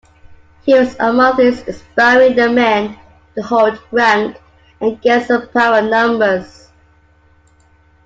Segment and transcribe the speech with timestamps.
[0.63, 2.97] He was among those inspiring the men
[3.35, 4.35] to hold rank
[4.81, 6.69] against superior numbers.